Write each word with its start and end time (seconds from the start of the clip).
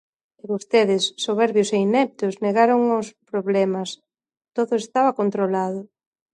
E 0.41 0.43
vostedes, 0.51 1.03
soberbios 1.25 1.69
e 1.75 1.77
ineptos, 1.87 2.33
negaron 2.45 2.81
os 2.99 3.07
problemas; 3.31 3.89
todo 4.55 4.73
estaba 4.83 5.17
controlado. 5.19 5.81